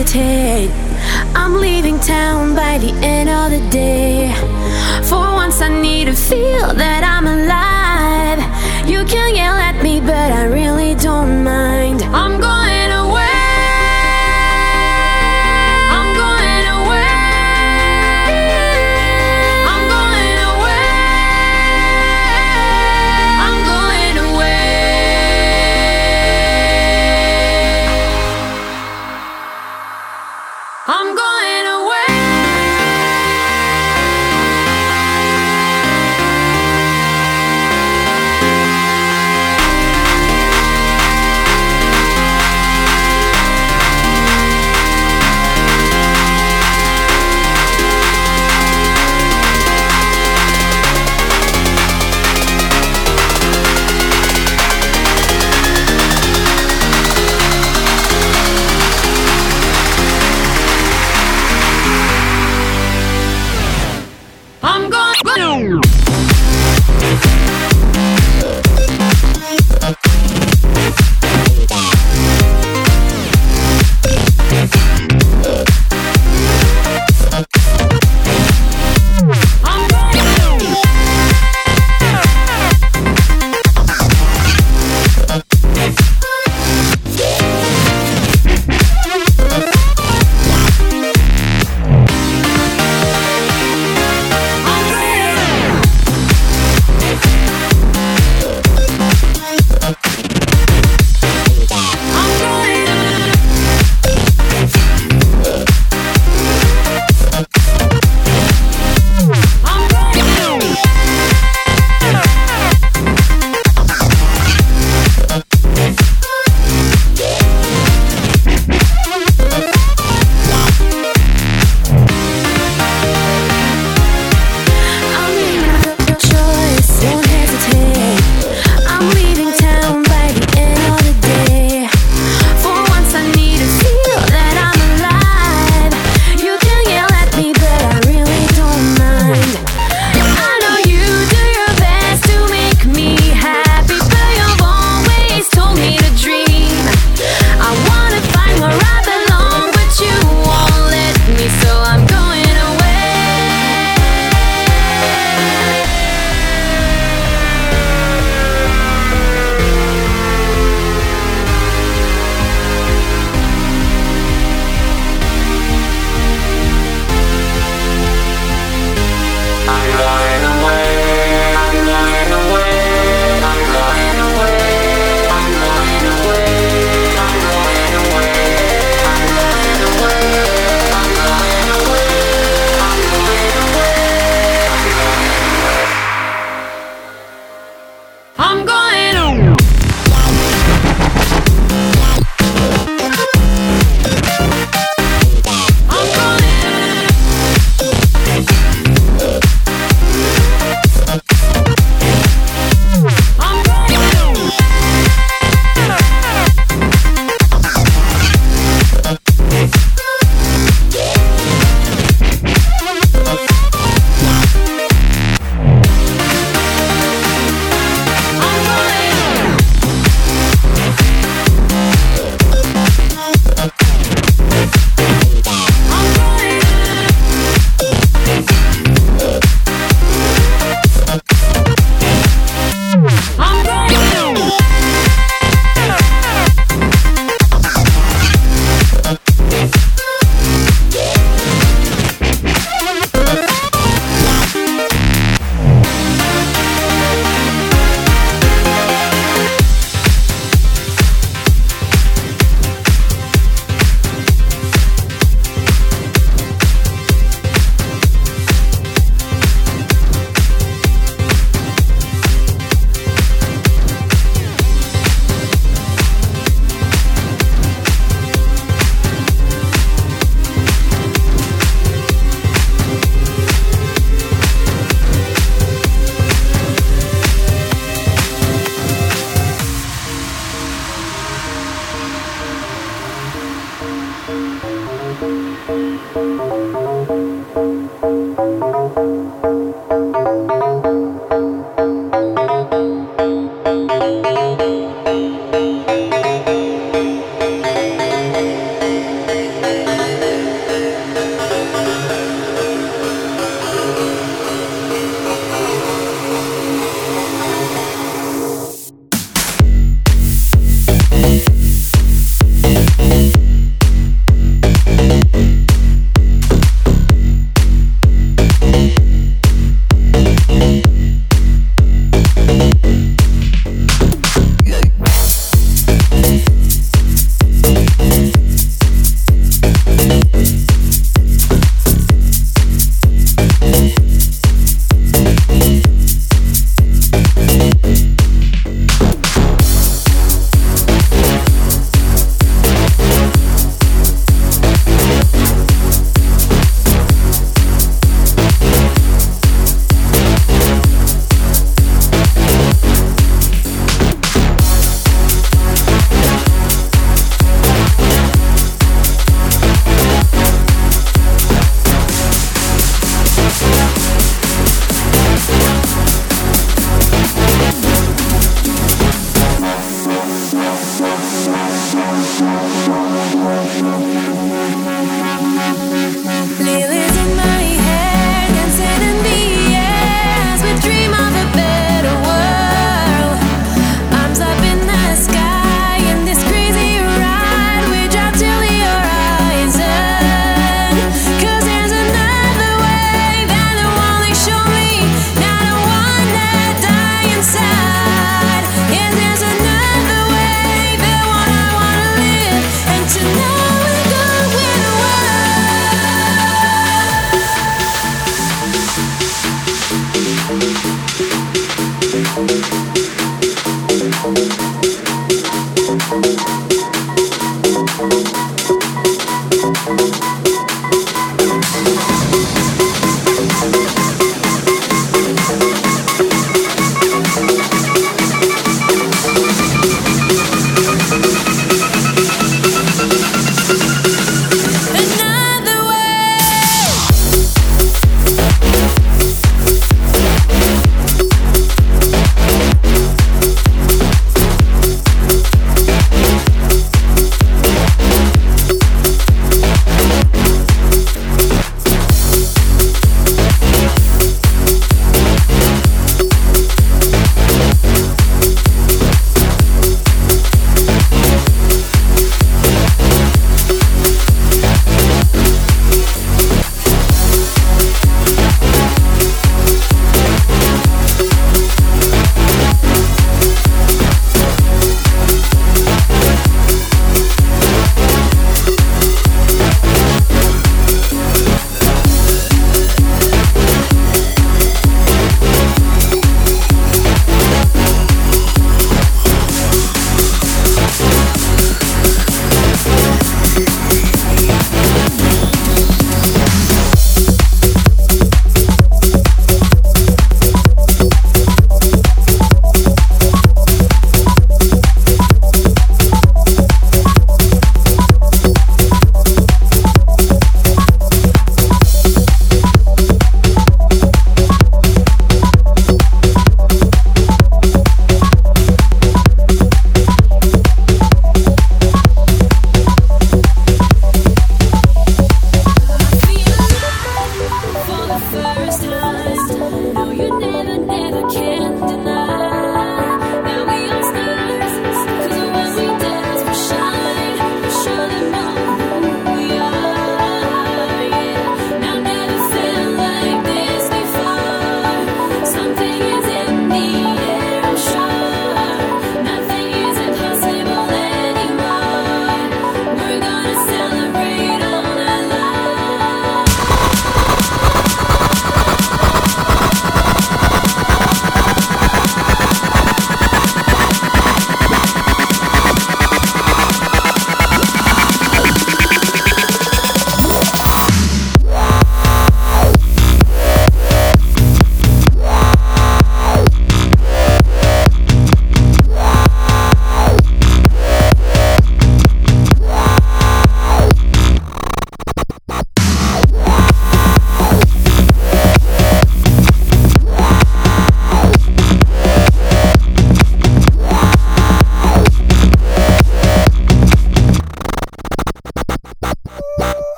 hesitate. 0.00 0.29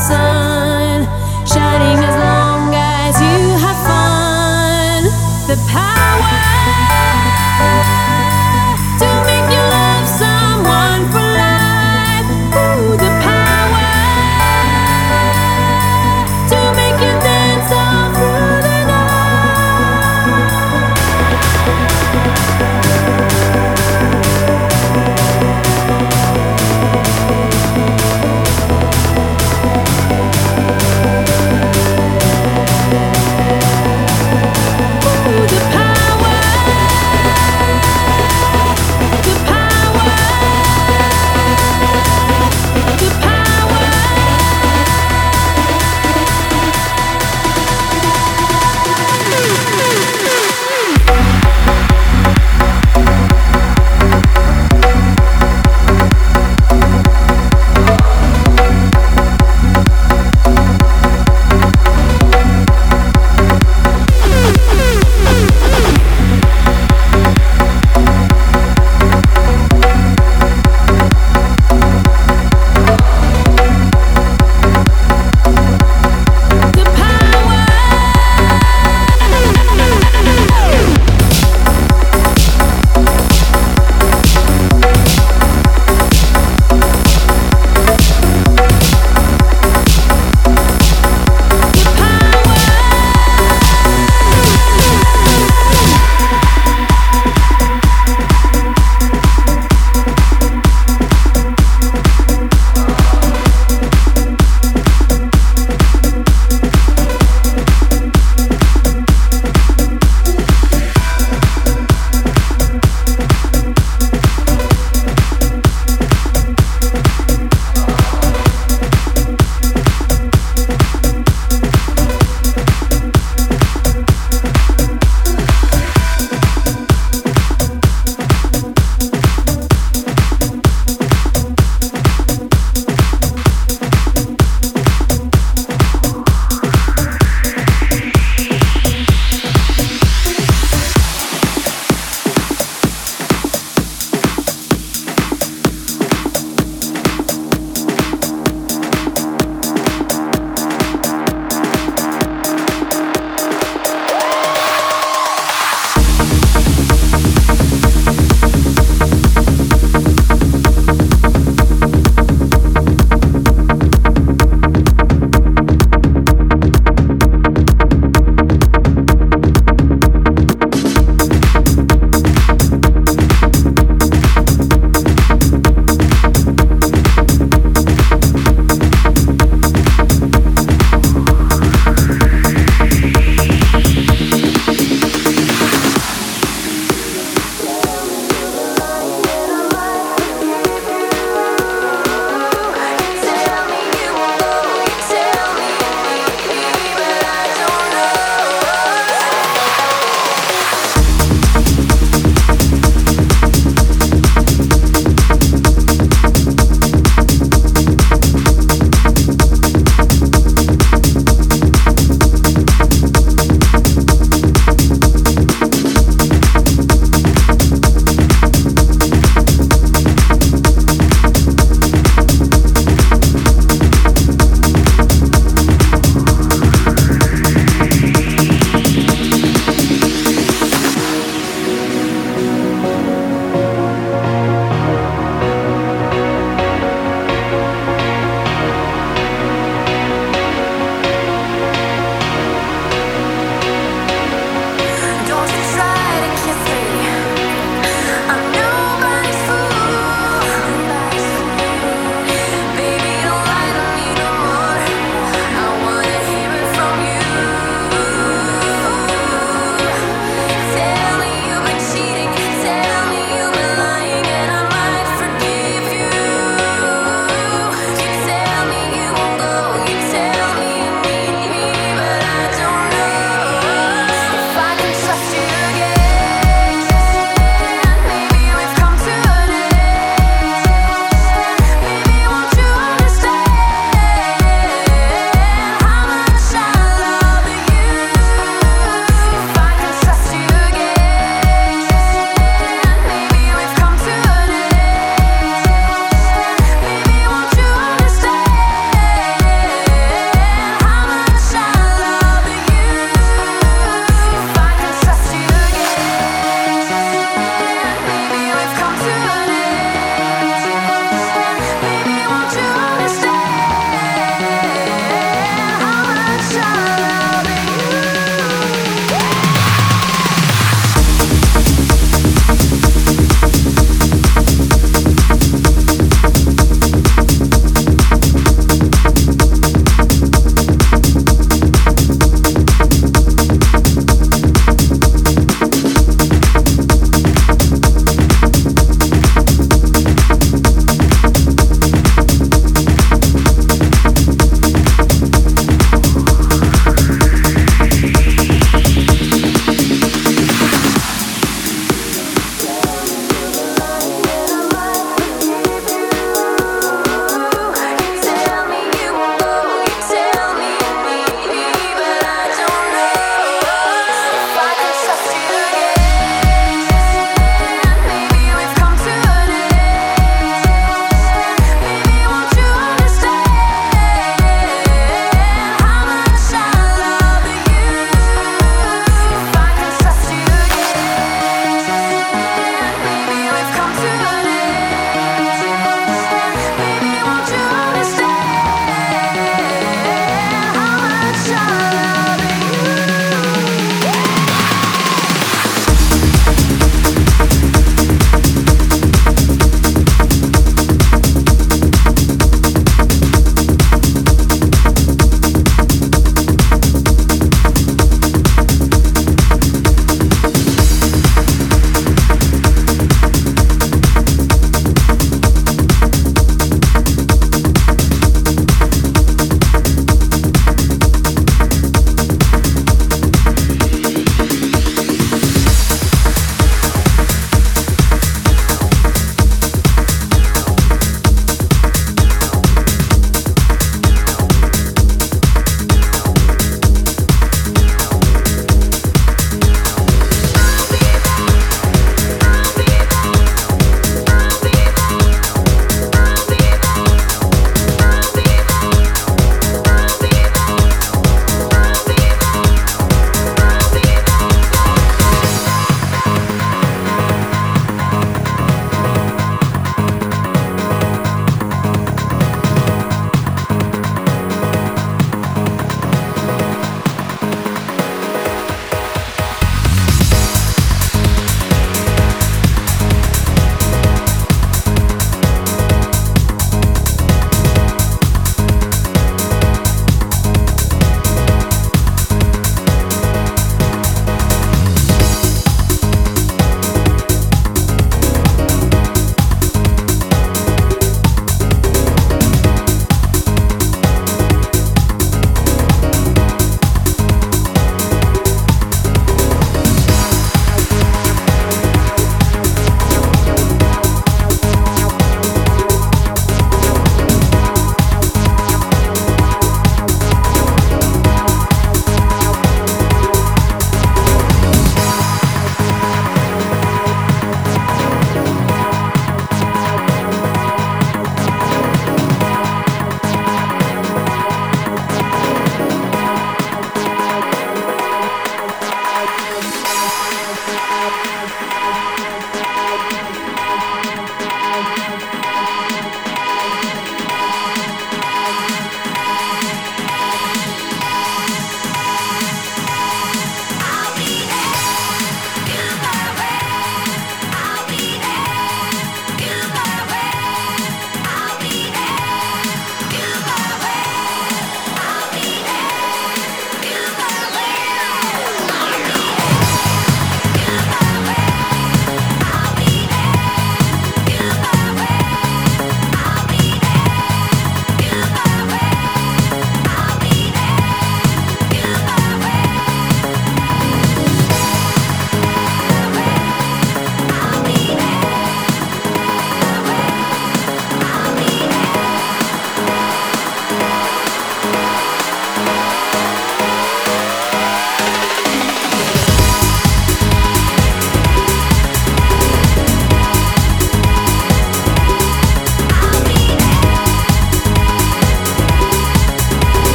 sun, 0.00 1.04
shining 1.46 1.98
as 2.02 2.16
long 2.16 2.74
as 2.74 3.20
you 3.20 3.38
have 3.64 3.78
fun. 3.86 5.04
The 5.46 5.56
power. 5.70 6.09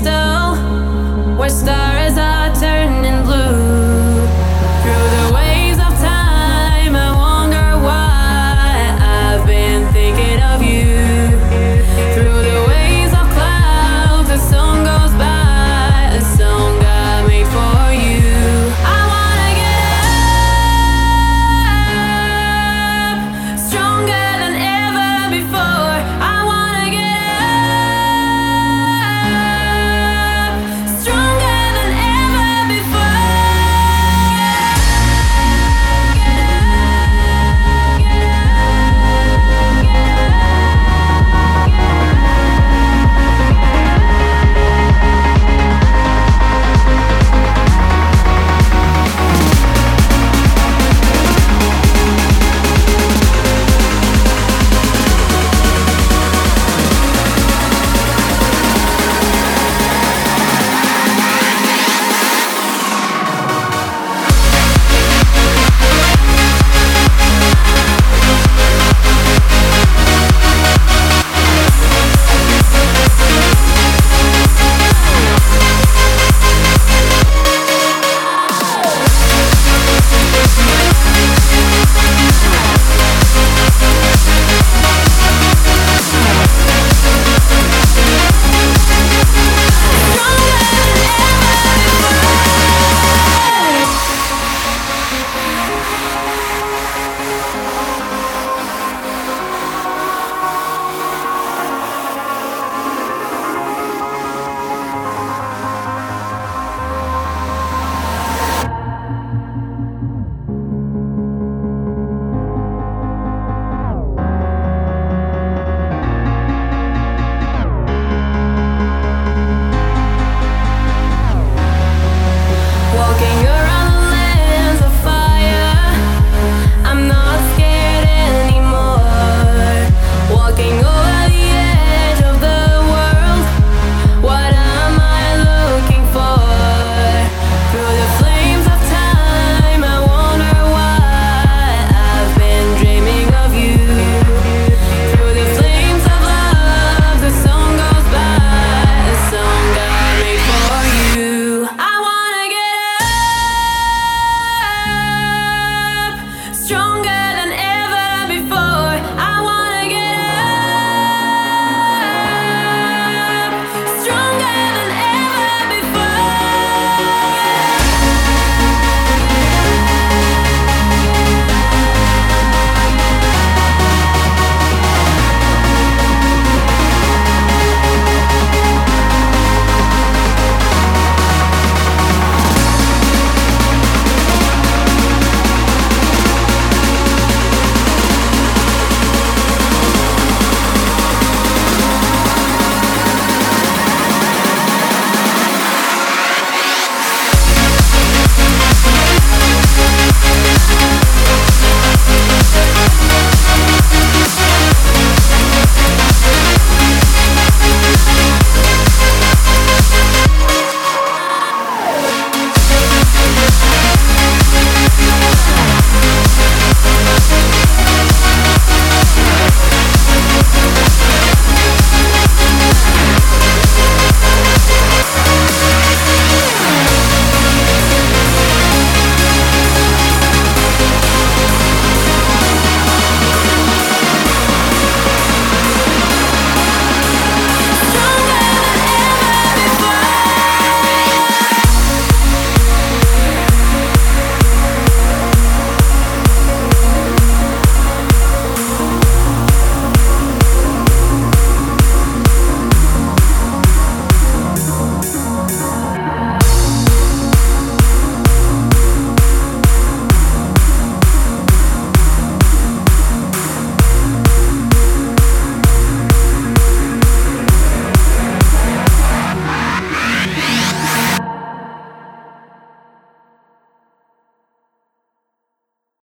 Muse. 0.00 0.37